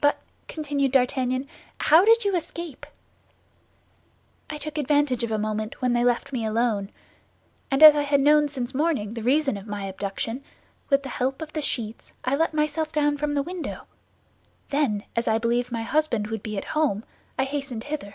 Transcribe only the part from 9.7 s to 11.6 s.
abduction, with the help of the